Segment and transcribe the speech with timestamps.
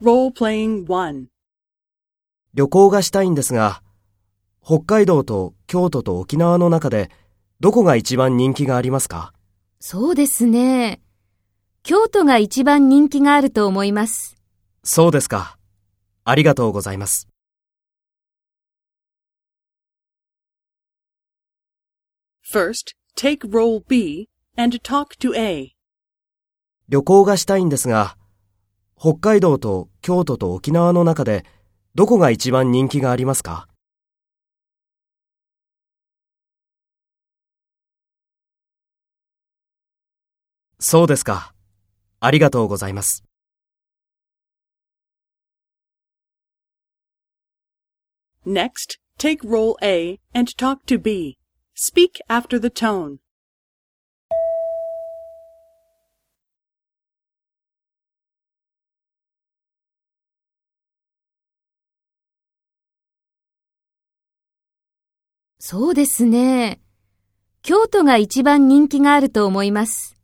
[0.00, 0.30] 旅
[2.68, 3.82] 行がしたいんですが、
[4.64, 7.10] 北海道と京都と沖縄の中で
[7.58, 9.32] どこが一番人気がありますか？
[9.80, 11.00] そうですね。
[11.82, 14.36] 京都が一番人気があると思います。
[14.84, 15.58] そうですか。
[16.22, 17.26] ありがとうございます。
[22.52, 25.72] First, take role B and talk to A.
[26.88, 28.16] 旅行がしたいんですが、
[29.00, 31.44] 北海道と京都と沖縄の中で
[31.94, 33.68] どこが一番人気がありますか？
[40.80, 41.54] そうですか。
[42.18, 43.22] ありがとうございます。
[48.44, 51.38] Next, take role A and talk to B.
[51.76, 53.18] Speak after the tone.
[65.60, 66.80] そうですね。
[67.62, 70.17] 京都が一番人気があると思います。